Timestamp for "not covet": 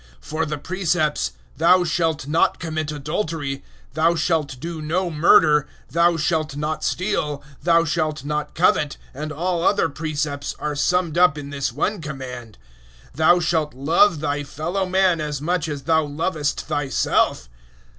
8.25-8.97